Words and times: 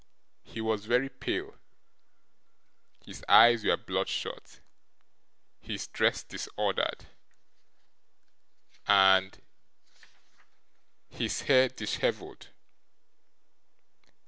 He 0.41 0.61
was 0.61 0.85
very 0.87 1.09
pale, 1.09 1.59
his 3.05 3.23
eyes 3.29 3.63
were 3.63 3.77
bloodshot, 3.77 4.59
his 5.59 5.85
dress 5.85 6.23
disordered, 6.23 7.05
and 8.87 9.39
his 11.07 11.41
hair 11.41 11.69
dishevelled. 11.69 12.47